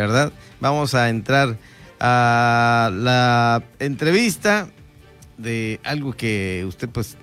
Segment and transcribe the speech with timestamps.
[0.00, 0.32] ¿verdad?
[0.60, 1.56] Vamos a entrar
[2.00, 4.68] a la entrevista
[5.38, 7.16] de algo que usted pues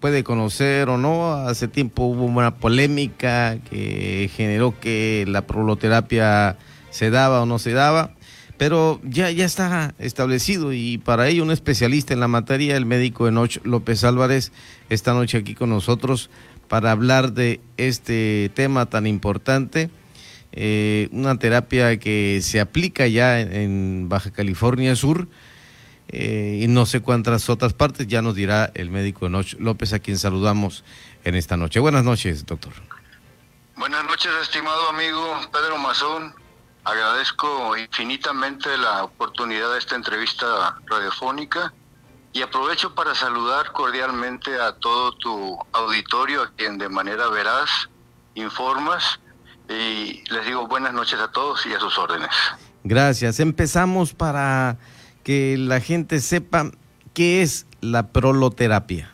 [0.00, 1.32] puede conocer o no.
[1.32, 6.56] Hace tiempo hubo una polémica que generó que la proloterapia
[6.90, 8.14] se daba o no se daba,
[8.56, 13.28] pero ya, ya está establecido y para ello un especialista en la materia, el médico
[13.28, 14.52] Enoch López Álvarez,
[14.88, 16.30] esta noche aquí con nosotros
[16.68, 19.90] para hablar de este tema tan importante.
[20.60, 25.28] Eh, una terapia que se aplica ya en Baja California Sur
[26.08, 30.00] eh, y no sé cuántas otras partes, ya nos dirá el médico Noche López, a
[30.00, 30.82] quien saludamos
[31.22, 31.78] en esta noche.
[31.78, 32.72] Buenas noches, doctor.
[33.76, 36.34] Buenas noches, estimado amigo Pedro Mazón.
[36.82, 41.72] Agradezco infinitamente la oportunidad de esta entrevista radiofónica
[42.32, 47.70] y aprovecho para saludar cordialmente a todo tu auditorio, a quien de manera veraz
[48.34, 49.20] informas
[49.68, 52.30] y les digo buenas noches a todos y a sus órdenes.
[52.84, 53.40] Gracias.
[53.40, 54.78] Empezamos para
[55.24, 56.70] que la gente sepa
[57.14, 59.12] qué es la proloterapia.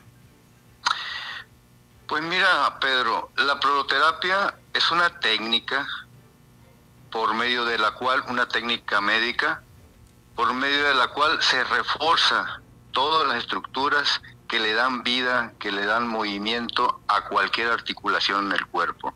[2.06, 5.86] Pues mira, Pedro, la proloterapia es una técnica
[7.10, 9.62] por medio de la cual, una técnica médica,
[10.36, 12.60] por medio de la cual se refuerza
[12.92, 18.52] todas las estructuras que le dan vida, que le dan movimiento a cualquier articulación en
[18.52, 19.14] el cuerpo.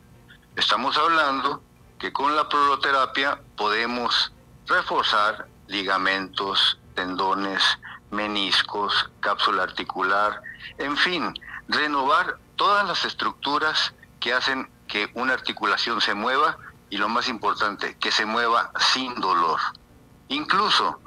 [0.58, 1.62] Estamos hablando
[2.00, 4.32] que con la proloterapia podemos
[4.66, 7.62] reforzar ligamentos, tendones,
[8.10, 10.42] meniscos, cápsula articular,
[10.78, 11.32] en fin,
[11.68, 16.58] renovar todas las estructuras que hacen que una articulación se mueva
[16.90, 19.60] y lo más importante, que se mueva sin dolor.
[20.26, 20.98] Incluso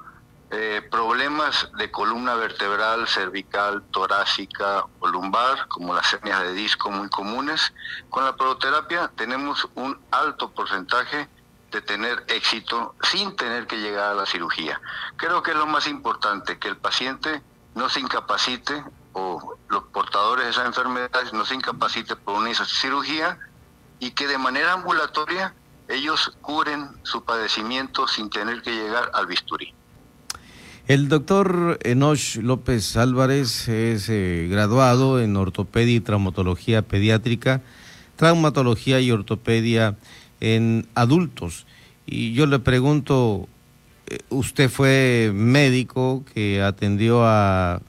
[0.53, 7.07] eh, problemas de columna vertebral, cervical, torácica o lumbar, como las hernias de disco muy
[7.07, 7.73] comunes,
[8.09, 11.29] con la prototerapia tenemos un alto porcentaje
[11.71, 14.81] de tener éxito sin tener que llegar a la cirugía.
[15.15, 17.41] Creo que es lo más importante, que el paciente
[17.73, 23.39] no se incapacite o los portadores de esa enfermedad no se incapacite por una cirugía
[23.99, 25.53] y que de manera ambulatoria
[25.87, 29.73] ellos curen su padecimiento sin tener que llegar al bisturí.
[30.91, 37.61] El doctor Enoch López Álvarez es eh, graduado en ortopedia y traumatología pediátrica,
[38.17, 39.95] traumatología y ortopedia
[40.41, 41.65] en adultos.
[42.05, 43.47] Y yo le pregunto,
[44.07, 47.81] eh, usted fue médico que atendió a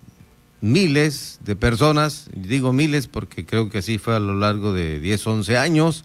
[0.60, 5.26] miles de personas, digo miles porque creo que así fue a lo largo de 10,
[5.26, 6.04] 11 años,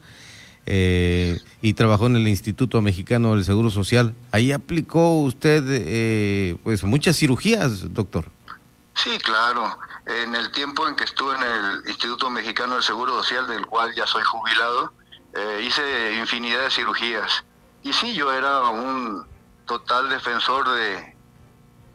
[0.66, 4.14] eh, y trabajó en el Instituto Mexicano del Seguro Social.
[4.32, 8.26] Ahí aplicó usted eh, pues muchas cirugías, doctor.
[8.96, 9.78] Sí, claro.
[10.06, 13.94] En el tiempo en que estuve en el Instituto Mexicano del Seguro Social, del cual
[13.96, 14.94] ya soy jubilado,
[15.34, 17.44] eh, hice infinidad de cirugías.
[17.84, 19.26] Y sí, yo era un
[19.66, 21.16] total defensor de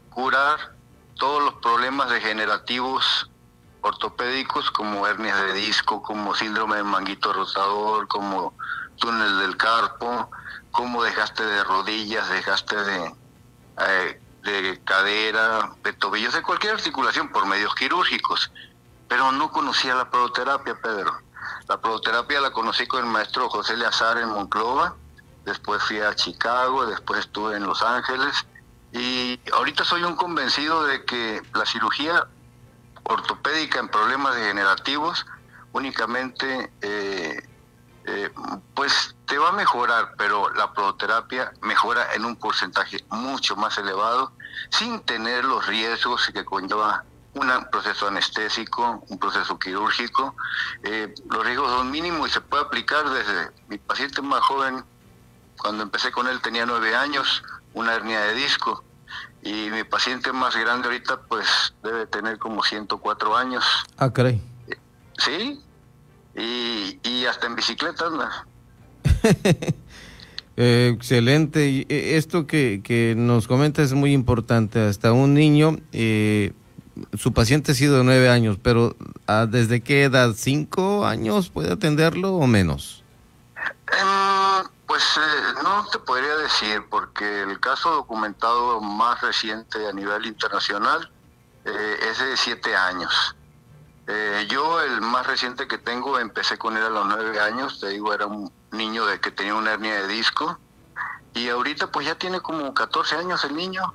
[0.09, 0.75] curar
[1.15, 3.29] todos los problemas degenerativos
[3.81, 8.53] ortopédicos como hernias de disco, como síndrome de manguito rotador, como
[8.97, 10.29] túnel del carpo,
[10.71, 13.13] como dejaste de rodillas, dejaste de,
[13.87, 18.51] eh, de cadera, de tobillos, de cualquier articulación por medios quirúrgicos.
[19.07, 21.13] Pero no conocía la prototerapia, Pedro.
[21.67, 24.95] La prototerapia la conocí con el maestro José Leazar en Monclova,
[25.45, 28.45] después fui a Chicago, después estuve en Los Ángeles
[28.91, 32.27] y ahorita soy un convencido de que la cirugía
[33.03, 35.25] ortopédica en problemas degenerativos
[35.73, 37.49] únicamente eh,
[38.05, 38.31] eh,
[38.73, 44.31] pues te va a mejorar, pero la prototerapia mejora en un porcentaje mucho más elevado
[44.69, 47.03] sin tener los riesgos que conlleva
[47.33, 50.35] un proceso anestésico, un proceso quirúrgico.
[50.83, 54.83] Eh, los riesgos son mínimos y se puede aplicar desde mi paciente más joven,
[55.57, 57.43] cuando empecé con él tenía nueve años,
[57.73, 58.83] una hernia de disco.
[59.41, 63.65] Y mi paciente más grande ahorita pues debe tener como 104 años.
[63.97, 64.41] Ah, caray.
[65.17, 65.61] Sí,
[66.35, 68.47] y, y hasta en bicicleta anda.
[70.55, 71.85] excelente.
[71.89, 74.79] Eh, esto que, que, nos comenta es muy importante.
[74.79, 76.53] Hasta un niño eh,
[77.17, 78.95] su paciente ha sido de nueve años, pero
[79.27, 80.33] ah, ¿desde qué edad?
[80.35, 83.03] ¿Cinco años puede atenderlo o menos?
[83.57, 90.25] Em, pues eh, no te podría decir, porque el caso documentado más reciente a nivel
[90.25, 91.09] internacional
[91.65, 93.35] eh, es de siete años.
[94.07, 97.89] Eh, yo el más reciente que tengo empecé con él a los nueve años, te
[97.89, 100.59] digo, era un niño de que tenía una hernia de disco
[101.33, 103.93] y ahorita pues ya tiene como 14 años el niño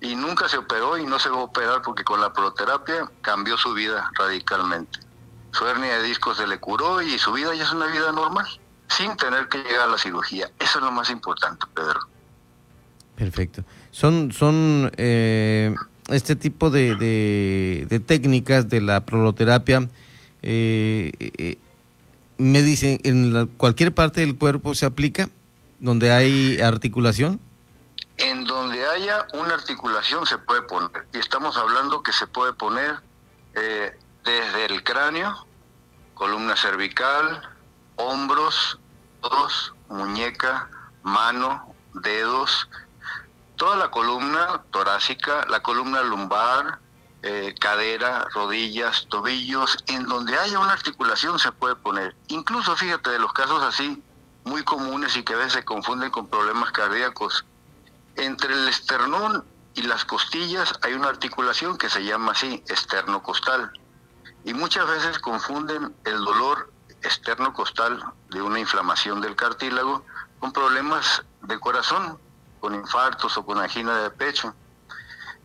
[0.00, 3.58] y nunca se operó y no se va a operar porque con la proterapia cambió
[3.58, 5.00] su vida radicalmente.
[5.52, 8.46] Su hernia de disco se le curó y su vida ya es una vida normal,
[8.88, 10.50] sin tener que llegar a la cirugía.
[10.58, 12.00] Eso es lo más importante, Pedro.
[13.16, 13.62] Perfecto.
[13.90, 15.74] Son, son eh,
[16.10, 19.88] este tipo de, de, técnicas de la proloterapia,
[20.42, 21.58] eh, eh,
[22.38, 25.28] me dicen, ¿en cualquier parte del cuerpo se aplica?
[25.78, 27.40] ¿Donde hay articulación?
[28.16, 31.06] En donde haya una articulación se puede poner.
[31.14, 32.96] Y estamos hablando que se puede poner
[34.24, 35.46] desde el cráneo,
[36.14, 37.42] columna cervical,
[37.96, 38.78] hombros,
[39.22, 40.68] dos, muñeca,
[41.02, 42.68] mano, dedos,
[43.60, 46.78] toda la columna torácica, la columna lumbar,
[47.22, 52.16] eh, cadera, rodillas, tobillos, en donde haya una articulación se puede poner.
[52.28, 54.02] Incluso fíjate de los casos así
[54.44, 57.44] muy comunes y que a veces se confunden con problemas cardíacos.
[58.16, 63.72] Entre el esternón y las costillas hay una articulación que se llama así, esternocostal.
[64.46, 66.72] Y muchas veces confunden el dolor
[67.02, 70.02] esternocostal de una inflamación del cartílago
[70.38, 72.18] con problemas de corazón
[72.60, 74.54] con infartos o con angina de pecho.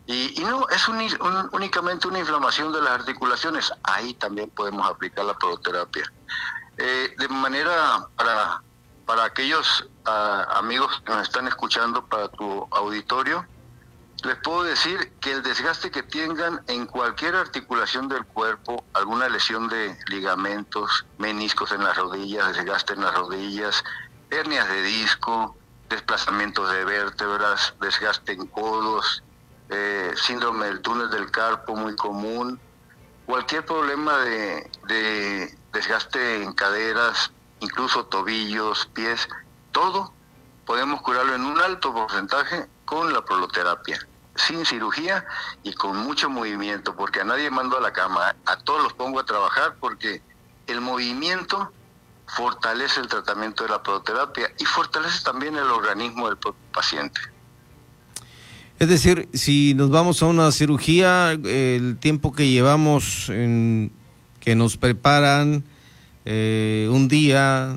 [0.06, 3.72] Y, no, es únicamente una inflamación de las articulaciones.
[3.82, 6.12] Ahí también podemos aplicar la proterapia.
[6.78, 8.62] Eh, de manera para,
[9.04, 13.44] para aquellos ah, amigos que nos están escuchando, para tu auditorio,
[14.22, 19.68] les puedo decir que el desgaste que tengan en cualquier articulación del cuerpo, alguna lesión
[19.68, 23.84] de ligamentos, meniscos en las rodillas, desgaste en las rodillas,
[24.30, 25.56] hernias de disco,
[25.88, 29.22] desplazamientos de vértebras, desgaste en codos,
[29.68, 32.60] eh, síndrome del túnel del carpo muy común,
[33.26, 39.28] cualquier problema de, desgaste en caderas, incluso tobillos, pies,
[39.72, 40.12] todo
[40.64, 43.98] podemos curarlo en un alto porcentaje con la proloterapia,
[44.34, 45.24] sin cirugía
[45.62, 49.20] y con mucho movimiento, porque a nadie mando a la cama, a todos los pongo
[49.20, 50.22] a trabajar porque
[50.66, 51.72] el movimiento
[52.26, 56.38] fortalece el tratamiento de la proterapia y fortalece también el organismo del
[56.72, 57.20] paciente.
[58.78, 63.90] Es decir, si nos vamos a una cirugía, el tiempo que llevamos en
[64.40, 65.64] que nos preparan
[66.24, 67.76] eh, un día,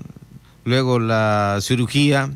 [0.66, 2.31] luego la cirugía,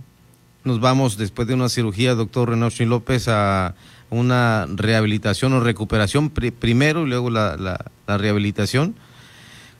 [0.63, 3.75] nos vamos después de una cirugía, doctor Renoche López, a
[4.09, 8.95] una rehabilitación o recuperación primero y luego la rehabilitación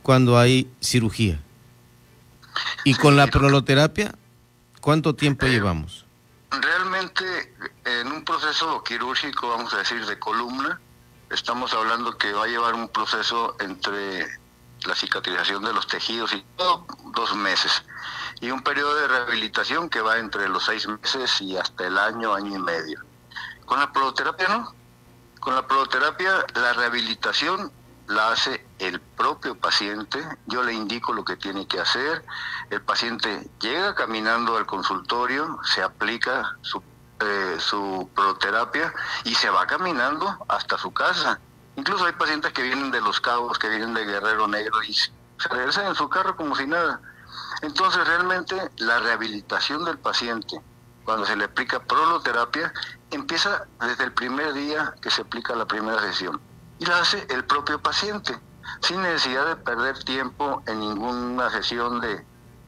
[0.02, 1.40] cuando hay cirugía.
[2.84, 4.14] ¿Y con la proloterapia,
[4.80, 6.04] cuánto tiempo llevamos?
[6.50, 7.54] Realmente,
[7.84, 10.80] en un proceso quirúrgico, vamos a decir, de columna,
[11.30, 14.26] estamos hablando que va a llevar un proceso entre
[14.86, 17.82] la cicatrización de los tejidos y todo, dos meses.
[18.40, 22.34] Y un periodo de rehabilitación que va entre los seis meses y hasta el año,
[22.34, 23.00] año y medio.
[23.64, 24.74] Con la proloterapia no.
[25.40, 27.72] Con la proloterapia la rehabilitación
[28.06, 32.24] la hace el propio paciente, yo le indico lo que tiene que hacer,
[32.70, 36.82] el paciente llega caminando al consultorio, se aplica su,
[37.20, 38.92] eh, su proterapia
[39.24, 41.40] y se va caminando hasta su casa.
[41.76, 45.10] Incluso hay pacientes que vienen de Los Cabos, que vienen de Guerrero Negro y se
[45.50, 47.00] regresan en su carro como si nada.
[47.62, 50.60] Entonces realmente la rehabilitación del paciente,
[51.04, 52.72] cuando se le aplica proloterapia,
[53.10, 56.40] empieza desde el primer día que se aplica la primera sesión
[56.78, 58.38] y la hace el propio paciente,
[58.80, 62.24] sin necesidad de perder tiempo en ninguna sesión de,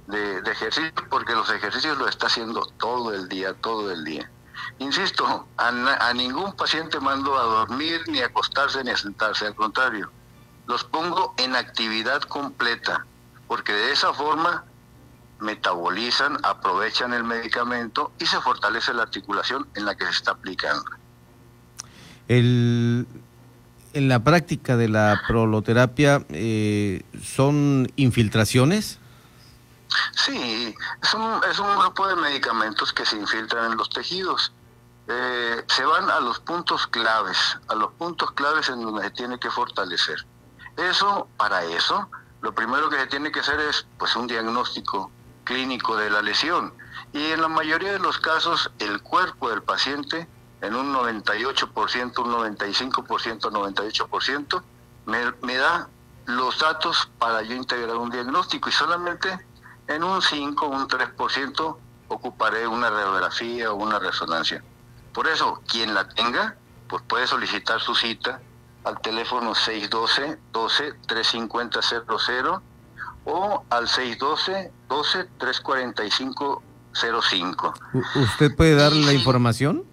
[0.07, 4.31] de, ejercicio, porque los ejercicios lo está haciendo todo el día, todo el día.
[4.79, 9.55] Insisto, a, a ningún paciente mando a dormir, ni a acostarse, ni a sentarse, al
[9.55, 10.11] contrario,
[10.67, 13.07] los pongo en actividad completa,
[13.47, 14.65] porque de esa forma
[15.41, 20.91] metabolizan, aprovechan el medicamento y se fortalece la articulación en la que se está aplicando.
[22.29, 23.07] El,
[23.97, 28.99] en la práctica de la proloterapia eh, son infiltraciones?
[30.13, 34.53] Sí, es un, es un, grupo de medicamentos que se infiltran en los tejidos.
[35.09, 37.39] Eh, se van a los puntos claves,
[37.69, 40.27] a los puntos claves en donde se tiene que fortalecer.
[40.77, 42.11] Eso, para eso,
[42.43, 45.11] lo primero que se tiene que hacer es pues un diagnóstico
[45.45, 46.75] clínico de la lesión.
[47.15, 50.29] Y en la mayoría de los casos, el cuerpo del paciente
[50.61, 54.63] en un 98%, un 95%, 98%,
[55.07, 55.89] me, me da
[56.27, 59.39] los datos para yo integrar un diagnóstico y solamente
[59.87, 61.77] en un 5, un 3%
[62.09, 64.63] ocuparé una radiografía o una resonancia.
[65.13, 66.57] Por eso, quien la tenga,
[66.89, 68.41] pues puede solicitar su cita
[68.85, 72.63] al teléfono 612 12 350 00
[73.25, 76.63] o al 612 12 345
[76.95, 77.75] 05.
[78.15, 79.85] ¿Usted puede dar la información?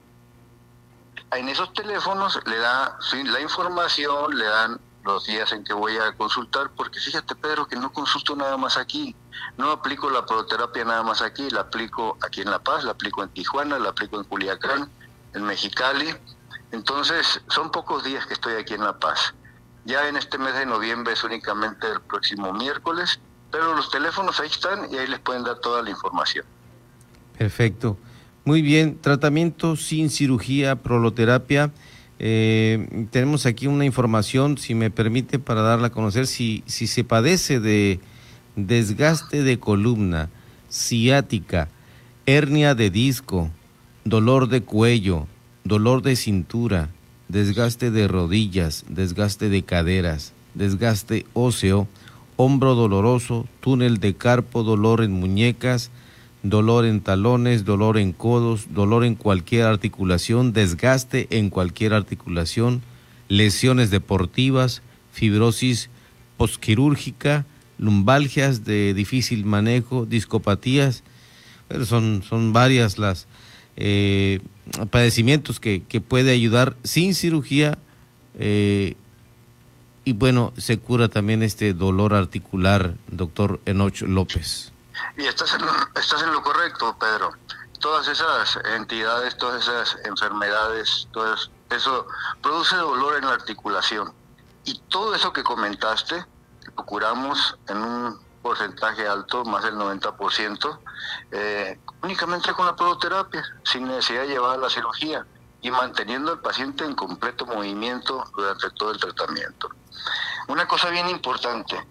[1.37, 6.13] En esos teléfonos le da la información, le dan los días en que voy a
[6.13, 9.15] consultar, porque fíjate Pedro que no consulto nada más aquí,
[9.57, 13.23] no aplico la proterapia nada más aquí, la aplico aquí en La Paz, la aplico
[13.23, 14.89] en Tijuana, la aplico en Culiacán,
[15.33, 16.15] en Mexicali.
[16.71, 19.33] Entonces, son pocos días que estoy aquí en La Paz.
[19.85, 23.19] Ya en este mes de noviembre es únicamente el próximo miércoles,
[23.51, 26.45] pero los teléfonos ahí están y ahí les pueden dar toda la información.
[27.37, 27.97] Perfecto.
[28.45, 31.71] Muy bien, tratamiento sin cirugía, proloterapia.
[32.19, 37.05] Eh, tenemos aquí una información, si me permite, para darla a conocer, si, si se
[37.05, 38.01] padece de
[38.57, 40.29] desgaste de columna,
[40.69, 41.69] ciática,
[42.25, 43.49] hernia de disco,
[44.03, 45.25] dolor de cuello,
[45.63, 46.89] dolor de cintura,
[47.29, 51.87] desgaste de rodillas, desgaste de caderas, desgaste óseo,
[52.35, 55.91] hombro doloroso, túnel de carpo, dolor en muñecas,
[56.43, 62.81] dolor en talones, dolor en codos, dolor en cualquier articulación, desgaste en cualquier articulación,
[63.29, 64.81] lesiones deportivas,
[65.11, 65.89] fibrosis
[66.37, 67.45] posquirúrgica,
[67.77, 71.03] lumbalgias de difícil manejo, discopatías,
[71.69, 73.27] pero son, son varias las
[73.77, 74.41] eh,
[74.91, 77.77] padecimientos que, puede ayudar sin cirugía
[78.37, 78.95] eh,
[80.05, 84.72] y bueno, se cura también este dolor articular, doctor Enoch López.
[85.17, 85.61] Y estás en,
[85.95, 87.31] estás en lo correcto, Pedro.
[87.79, 91.35] Todas esas entidades, todas esas enfermedades, todo
[91.69, 92.07] eso
[92.41, 94.13] produce dolor en la articulación.
[94.65, 96.25] Y todo eso que comentaste
[96.75, 100.79] lo curamos en un porcentaje alto, más del 90%,
[101.31, 105.25] eh, únicamente con la prodoterapia, sin necesidad de llevar a la cirugía
[105.61, 109.69] y manteniendo al paciente en completo movimiento durante todo el tratamiento.
[110.49, 111.87] Una cosa bien importante,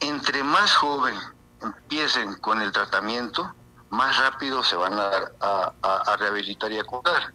[0.00, 1.14] entre más joven
[1.62, 3.54] empiecen con el tratamiento,
[3.90, 7.32] más rápido se van a, a, rehabilitar y a curar.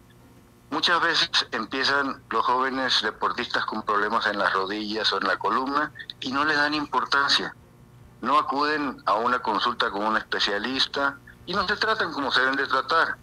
[0.70, 5.92] Muchas veces empiezan los jóvenes deportistas con problemas en las rodillas o en la columna
[6.20, 7.54] y no le dan importancia.
[8.20, 12.56] No acuden a una consulta con un especialista y no se tratan como se deben
[12.56, 13.18] de tratar.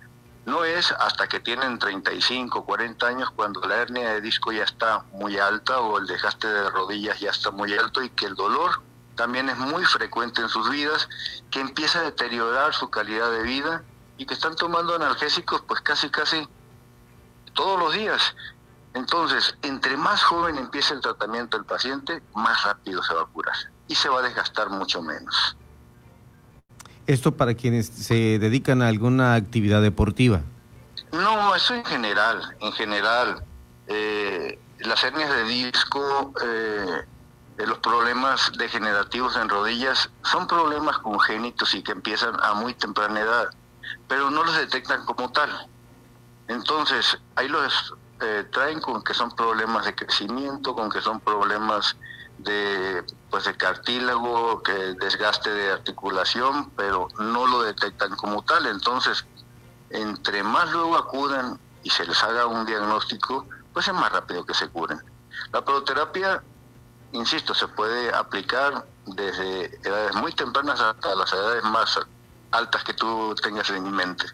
[0.46, 5.04] No es hasta que tienen 35, 40 años cuando la hernia de disco ya está
[5.14, 8.82] muy alta o el desgaste de rodillas ya está muy alto y que el dolor
[9.16, 11.08] también es muy frecuente en sus vidas,
[11.50, 13.84] que empieza a deteriorar su calidad de vida
[14.18, 16.48] y que están tomando analgésicos pues casi casi
[17.54, 18.36] todos los días.
[18.94, 23.56] Entonces, entre más joven empiece el tratamiento del paciente, más rápido se va a curar
[23.88, 25.56] y se va a desgastar mucho menos.
[27.08, 30.42] ¿Esto para quienes se dedican a alguna actividad deportiva?
[31.12, 33.44] No, eso en general, en general.
[33.88, 37.06] Eh, las hernias de disco, eh,
[37.66, 43.50] los problemas degenerativos en rodillas, son problemas congénitos y que empiezan a muy temprana edad,
[44.08, 45.50] pero no los detectan como tal.
[46.48, 51.96] Entonces, ahí los eh, traen con que son problemas de crecimiento, con que son problemas
[52.38, 58.66] de pues de cartílago, que desgaste de articulación, pero no lo detectan como tal.
[58.68, 59.26] Entonces,
[59.90, 64.54] entre más luego acudan y se les haga un diagnóstico, pues es más rápido que
[64.54, 65.02] se curen.
[65.52, 66.44] La proterapia,
[67.14, 72.00] insisto, se puede aplicar desde edades muy tempranas hasta las edades más
[72.52, 74.26] altas que tú tengas en mente.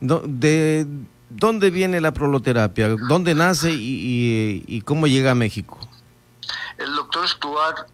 [0.00, 0.86] de,
[1.30, 2.88] ¿Dónde viene la proloterapia?
[3.08, 5.78] ¿Dónde nace y, cómo llega a México?
[6.76, 7.88] El doctor Stuart,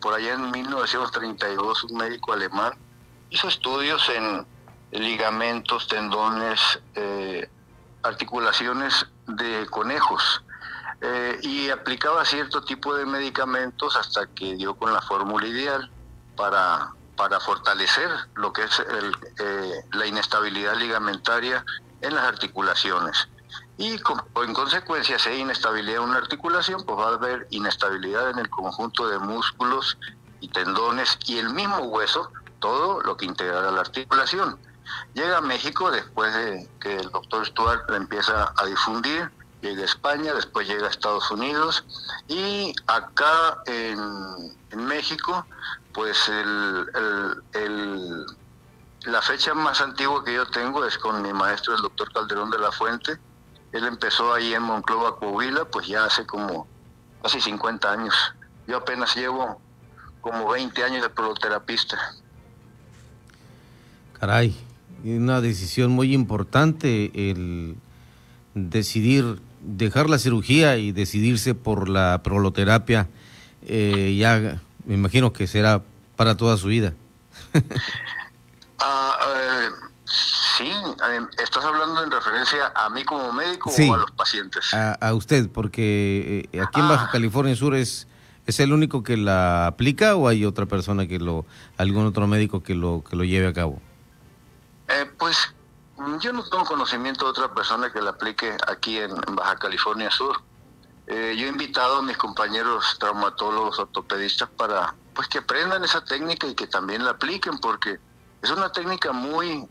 [0.00, 2.72] por allá en 1932, un médico alemán,
[3.28, 4.46] hizo estudios en
[4.92, 6.60] ligamentos, tendones,
[6.94, 7.48] eh,
[8.02, 10.42] articulaciones de conejos
[11.00, 15.90] eh, y aplicaba cierto tipo de medicamentos hasta que dio con la fórmula ideal
[16.36, 21.64] para, para fortalecer lo que es eh, la inestabilidad ligamentaria
[22.02, 23.28] en las articulaciones.
[23.78, 28.38] Y en consecuencia, si hay inestabilidad en una articulación, pues va a haber inestabilidad en
[28.38, 29.96] el conjunto de músculos
[30.40, 34.58] y tendones y el mismo hueso, todo lo que integrará la articulación.
[35.14, 39.30] Llega a México después de que el doctor Stuart la empieza a difundir,
[39.60, 41.84] llega a España, después llega a Estados Unidos
[42.28, 45.46] y acá en, México,
[45.92, 46.86] pues el,
[49.04, 52.58] la fecha más antigua que yo tengo es con mi maestro, el doctor Calderón de
[52.58, 53.18] la Fuente.
[53.72, 56.66] Él empezó ahí en Monclova, Coahuila, pues ya hace como
[57.22, 58.14] casi 50 años.
[58.66, 59.60] Yo apenas llevo
[60.20, 61.98] como 20 años de proterapista.
[64.18, 64.56] Caray,
[65.04, 67.76] una decisión muy importante el
[68.54, 73.08] decidir dejar la cirugía y decidirse por la proloterapia.
[73.66, 75.82] Eh, ya me imagino que será
[76.16, 76.94] para toda su vida.
[78.82, 79.68] Ah, eh,
[80.06, 84.72] sí, eh, ¿estás hablando en referencia a mí como médico o a los pacientes?
[84.72, 87.12] A, usted, porque eh, aquí en Baja ah.
[87.12, 88.08] California Sur es,
[88.46, 91.44] es el único que la aplica o hay otra persona que lo,
[91.76, 93.80] algún otro médico que lo, que lo lleve a cabo.
[95.18, 95.54] pues
[96.20, 100.40] yo no tengo conocimiento de otra persona que la aplique aquí en, Baja California Sur.
[101.06, 106.46] Eh, yo he invitado a mis compañeros traumatólogos ortopedistas para pues que aprendan esa técnica
[106.46, 107.98] y que también la apliquen porque
[108.42, 109.68] es una técnica muy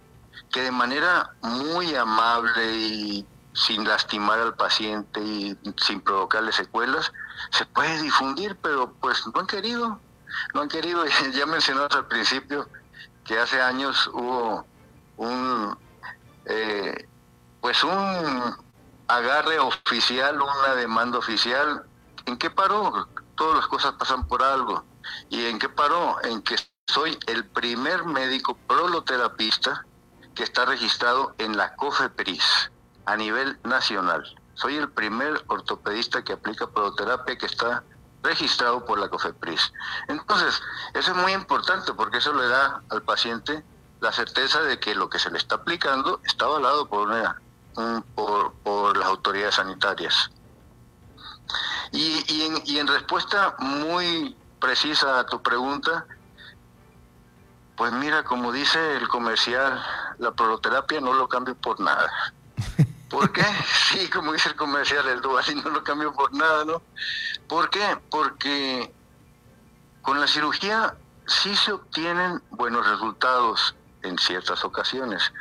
[0.51, 7.11] que de manera muy amable y sin lastimar al paciente y sin provocarle secuelas
[7.51, 9.99] se puede difundir, pero pues no han querido,
[10.53, 11.03] no han querido.
[11.33, 12.67] Ya mencionamos al principio
[13.23, 14.65] que hace años hubo
[15.17, 15.77] un
[16.49, 17.07] eh,
[17.61, 18.55] pues un
[19.07, 21.83] agarre oficial, una demanda oficial.
[22.25, 23.07] ¿En qué paró?
[23.35, 24.83] Todas las cosas pasan por algo.
[25.29, 26.17] ¿Y en qué paró?
[26.23, 26.55] En que
[26.87, 29.85] soy el primer médico proloterapista
[30.35, 32.71] que está registrado en la COFEPRIS
[33.05, 34.23] a nivel nacional.
[34.55, 37.83] Soy el primer ortopedista que aplica proloterapia que está
[38.23, 39.71] registrado por la COFEPRIS.
[40.07, 40.61] Entonces,
[40.93, 43.63] eso es muy importante porque eso le da al paciente
[44.01, 47.41] la certeza de que lo que se le está aplicando está avalado por, una,
[48.15, 50.31] por, por, las autoridades sanitarias.
[51.91, 56.05] Y, y, en, y en respuesta muy precisa a tu pregunta,
[57.75, 59.83] pues mira, como dice el comercial,
[60.19, 62.11] la proloterapia no lo cambio por nada.
[63.09, 63.43] ¿Por qué?
[63.89, 66.81] Sí, como dice el comercial, el y no lo cambio por nada, ¿no?
[67.47, 67.97] ¿Por qué?
[68.11, 68.93] Porque
[70.01, 75.31] con la cirugía sí se obtienen buenos resultados en ciertas ocasiones,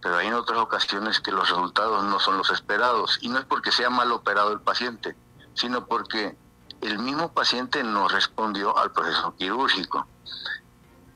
[0.00, 3.18] pero hay en otras ocasiones que los resultados no son los esperados.
[3.22, 5.16] Y no es porque sea mal operado el paciente,
[5.54, 6.36] sino porque
[6.80, 10.06] el mismo paciente no respondió al proceso quirúrgico.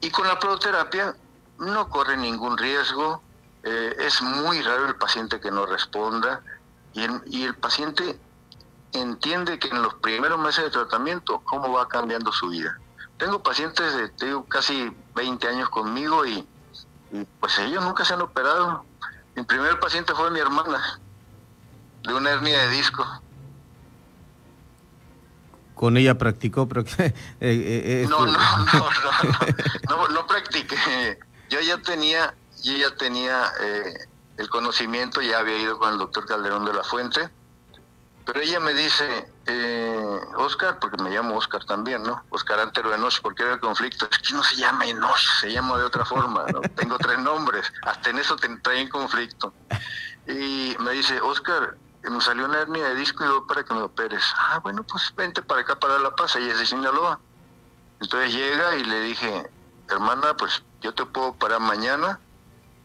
[0.01, 1.17] Y con la proterapia
[1.59, 3.23] no corre ningún riesgo,
[3.65, 6.41] eh, es muy raro el paciente que no responda
[6.93, 8.19] y el, y el paciente
[8.93, 12.79] entiende que en los primeros meses de tratamiento cómo va cambiando su vida.
[13.19, 16.47] Tengo pacientes de tengo casi 20 años conmigo y
[17.41, 18.85] pues ellos nunca se han operado.
[19.35, 21.01] Mi primer paciente fue mi hermana,
[22.03, 23.05] de una hernia de disco.
[25.75, 28.91] Con ella practicó, pero eh, eh, no, no, no,
[29.89, 31.19] no, no, practiqué.
[31.51, 33.95] Yo ya tenía, yo ya tenía eh,
[34.39, 37.31] el conocimiento, ya había ido con el doctor Calderón de la Fuente
[38.27, 42.25] pero ella me dice, eh, Oscar, porque me llamo Oscar también, ¿no?
[42.31, 44.09] Oscar Antero Enoch, porque era el conflicto.
[44.11, 46.61] Es que no se llama Enoch, se llama de otra forma, ¿no?
[46.77, 49.53] Tengo tres nombres, hasta en eso te trae en conflicto.
[50.27, 53.83] Y me dice, Oscar, me salió una hernia de disco y voy para que me
[53.83, 54.25] operes.
[54.37, 57.21] Ah, bueno, pues vente para acá para La Paz, ella es de Sinaloa.
[58.01, 59.51] Entonces llega y le dije,
[59.89, 62.19] hermana, pues yo te puedo operar mañana,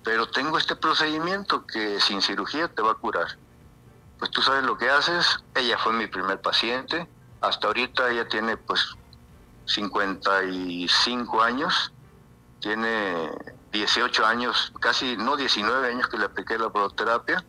[0.03, 3.37] pero tengo este procedimiento que sin cirugía te va a curar
[4.21, 5.39] pues tú sabes lo que haces.
[5.55, 7.09] Ella fue mi primer paciente.
[7.41, 8.95] Hasta ahorita ella tiene pues
[9.65, 11.91] 55 años.
[12.59, 13.31] Tiene
[13.71, 17.43] 18 años, casi no 19 años que le apliqué la proterapia.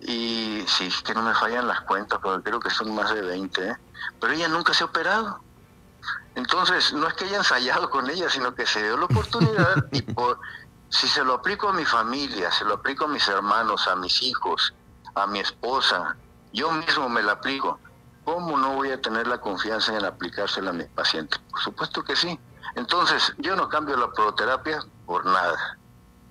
[0.00, 3.68] Y sí, que no me fallan las cuentas, pero creo que son más de 20.
[3.68, 3.76] ¿eh?
[4.20, 5.40] Pero ella nunca se ha operado.
[6.36, 10.02] Entonces, no es que haya ensayado con ella, sino que se dio la oportunidad y
[10.02, 10.38] por,
[10.88, 14.22] si se lo aplico a mi familia, se lo aplico a mis hermanos, a mis
[14.22, 14.72] hijos,
[15.14, 16.16] a mi esposa,
[16.52, 17.78] yo mismo me la aplico.
[18.24, 21.36] ¿Cómo no voy a tener la confianza en aplicársela a mi paciente?
[21.50, 22.38] Por supuesto que sí.
[22.74, 25.78] Entonces, yo no cambio la proterapia por nada.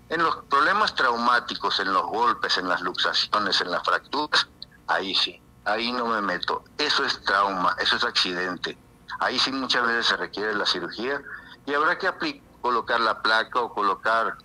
[0.10, 4.48] En los problemas traumáticos, en los golpes, en las luxaciones, en las fracturas,
[4.88, 6.64] ahí sí, ahí no me meto.
[6.78, 8.78] Eso es trauma, eso es accidente.
[9.20, 11.22] Ahí sí muchas veces se requiere la cirugía
[11.66, 14.36] y habrá que colocar la placa o colocar,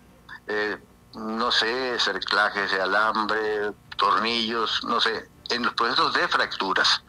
[0.47, 0.77] eh,
[1.15, 7.03] no sé, cerclajes de alambre, tornillos, no sé, en los procesos de fracturas.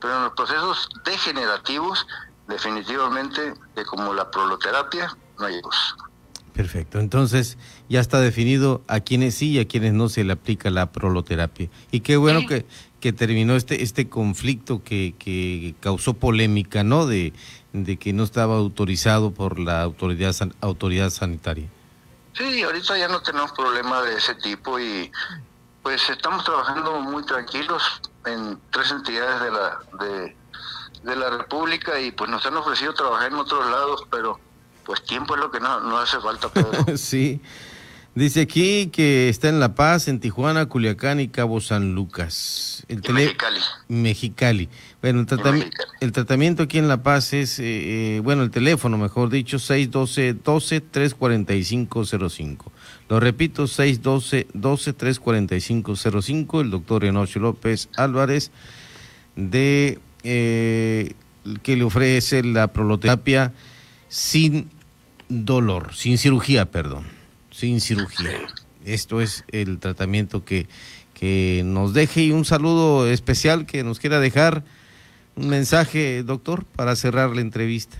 [0.00, 2.06] Pero en los procesos degenerativos,
[2.46, 5.96] definitivamente, que como la proloterapia, no hay dos.
[6.54, 7.56] Perfecto, entonces
[7.88, 11.68] ya está definido a quienes sí y a quienes no se le aplica la proloterapia.
[11.92, 12.66] Y qué bueno que,
[12.98, 17.06] que terminó este, este conflicto que, que causó polémica, ¿no?
[17.06, 17.32] De,
[17.72, 21.68] de que no estaba autorizado por la autoridad, autoridad sanitaria.
[22.32, 25.10] Sí, ahorita ya no tenemos problema de ese tipo y
[25.88, 27.82] pues estamos trabajando muy tranquilos
[28.26, 30.34] en tres entidades de la
[31.02, 34.38] de, la República y pues nos han ofrecido trabajar en otros lados, pero
[34.84, 36.50] pues tiempo es lo que no, no hace falta,
[36.98, 37.40] sí.
[38.14, 42.84] Dice aquí que está en La Paz, en Tijuana, Culiacán y Cabo San Lucas.
[42.88, 43.60] El Mexicali.
[43.88, 44.68] Mexicali.
[45.00, 45.28] Bueno, el,
[46.00, 52.58] el, tratamiento aquí en La Paz es, eh, eh, bueno, el teléfono, mejor dicho, 612-12-34505.
[53.08, 58.50] Lo repito, 612-12-34505, el doctor Enocho López Álvarez,
[59.36, 61.12] de eh,
[61.62, 63.52] que le ofrece la proloterapia
[64.08, 64.68] sin
[65.28, 67.17] dolor, sin cirugía, perdón,
[67.58, 68.46] sin cirugía.
[68.84, 70.68] Esto es el tratamiento que,
[71.12, 74.62] que nos deje y un saludo especial que nos quiera dejar.
[75.34, 77.96] Un mensaje, doctor, para cerrar la entrevista.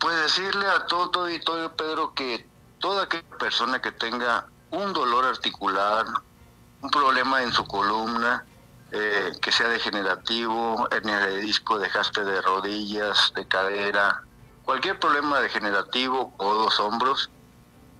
[0.00, 2.46] Pues decirle a todo todo Pedro, que
[2.78, 6.06] toda aquella persona que tenga un dolor articular,
[6.80, 8.44] un problema en su columna,
[8.90, 14.22] eh, que sea degenerativo, hernia de disco, dejaste de rodillas, de cadera,
[14.64, 17.30] cualquier problema degenerativo, dos hombros,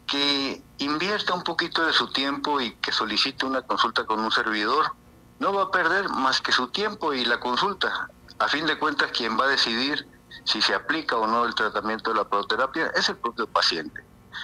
[0.09, 4.92] que invierta un poquito de su tiempo y que solicite una consulta con un servidor.
[5.38, 8.09] No va a perder más que su tiempo y la consulta.
[8.38, 10.09] A fin de cuentas, quien va a decidir
[10.44, 14.03] si se aplica o no el tratamiento de la proterapia es el propio paciente.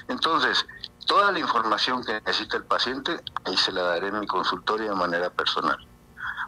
[0.08, 0.66] Entonces,
[1.06, 4.96] toda la información que necesita el paciente, ahí se la daré en mi consultorio de
[4.96, 5.78] manera personal.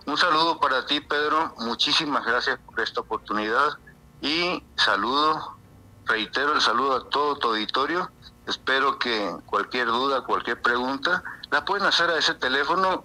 [0.05, 1.55] Un saludo para ti, Pedro.
[1.59, 3.79] Muchísimas gracias por esta oportunidad
[4.20, 5.57] y saludo,
[6.05, 8.11] reitero el saludo a todo tu auditorio.
[8.46, 13.04] Espero que cualquier duda, cualquier pregunta, la pueden hacer a ese teléfono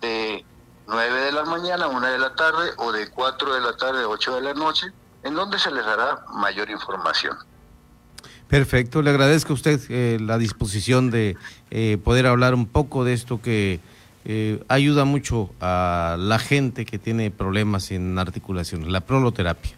[0.00, 0.44] de
[0.86, 4.36] 9 de la mañana, 1 de la tarde o de 4 de la tarde, 8
[4.36, 4.86] de la noche
[5.26, 7.36] en donde se les dará mayor información.
[8.48, 11.36] Perfecto, le agradezco a usted eh, la disposición de
[11.70, 13.80] eh, poder hablar un poco de esto que
[14.24, 19.75] eh, ayuda mucho a la gente que tiene problemas en articulaciones, la proloterapia.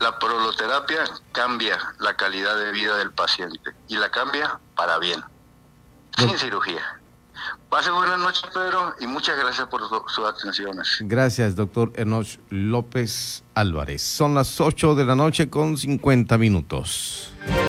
[0.00, 5.22] La proloterapia cambia la calidad de vida del paciente y la cambia para bien,
[6.16, 6.82] sin cirugía.
[7.68, 10.98] Pase buenas noches, Pedro, y muchas gracias por sus atenciones.
[11.00, 14.02] Gracias, doctor Enoch López Álvarez.
[14.02, 17.32] Son las 8 de la noche con 50 minutos.